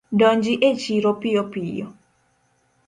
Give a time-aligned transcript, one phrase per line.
[0.19, 1.87] Donji e chiro piyo piyo